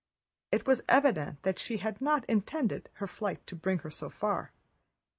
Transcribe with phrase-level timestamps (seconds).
[0.51, 4.51] It was evident that she had not intended her flight to bring her so far.